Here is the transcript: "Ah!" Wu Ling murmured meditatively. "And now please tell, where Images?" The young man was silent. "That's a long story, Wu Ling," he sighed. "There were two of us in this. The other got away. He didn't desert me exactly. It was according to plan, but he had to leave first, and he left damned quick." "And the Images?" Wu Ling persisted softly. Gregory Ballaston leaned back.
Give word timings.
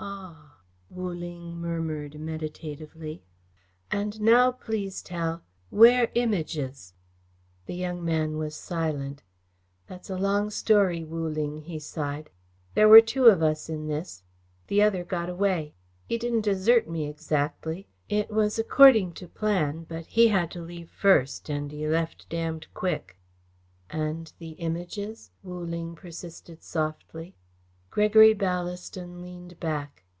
"Ah!" 0.00 0.54
Wu 0.90 1.08
Ling 1.12 1.60
murmured 1.60 2.20
meditatively. 2.20 3.24
"And 3.90 4.20
now 4.20 4.52
please 4.52 5.02
tell, 5.02 5.42
where 5.70 6.08
Images?" 6.14 6.94
The 7.66 7.74
young 7.74 8.04
man 8.04 8.38
was 8.38 8.54
silent. 8.54 9.24
"That's 9.88 10.08
a 10.08 10.16
long 10.16 10.50
story, 10.50 11.02
Wu 11.02 11.26
Ling," 11.28 11.62
he 11.62 11.80
sighed. 11.80 12.30
"There 12.74 12.88
were 12.88 13.00
two 13.00 13.26
of 13.26 13.42
us 13.42 13.68
in 13.68 13.88
this. 13.88 14.22
The 14.68 14.82
other 14.84 15.02
got 15.04 15.28
away. 15.28 15.74
He 16.06 16.16
didn't 16.16 16.42
desert 16.42 16.88
me 16.88 17.08
exactly. 17.08 17.88
It 18.08 18.30
was 18.30 18.56
according 18.56 19.14
to 19.14 19.26
plan, 19.26 19.82
but 19.88 20.06
he 20.06 20.28
had 20.28 20.48
to 20.52 20.62
leave 20.62 20.90
first, 20.92 21.50
and 21.50 21.72
he 21.72 21.88
left 21.88 22.28
damned 22.28 22.68
quick." 22.72 23.18
"And 23.90 24.32
the 24.38 24.50
Images?" 24.50 25.32
Wu 25.42 25.58
Ling 25.58 25.96
persisted 25.96 26.62
softly. 26.62 27.34
Gregory 27.90 28.34
Ballaston 28.34 29.22
leaned 29.22 29.58
back. 29.58 30.04